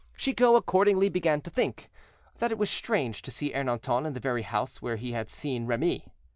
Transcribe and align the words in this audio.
Chicot, 0.17 0.55
accordingly, 0.55 1.09
began 1.09 1.41
to 1.41 1.51
think, 1.51 1.87
that 2.39 2.51
it 2.51 2.57
was 2.57 2.71
strange 2.71 3.21
to 3.21 3.29
see 3.29 3.53
Ernanton 3.53 4.07
in 4.07 4.13
the 4.13 4.19
very 4.19 4.41
house 4.41 4.81
where 4.81 4.95
he 4.95 5.11
bad 5.11 5.29
seen 5.29 5.67
Remy. 5.67 6.11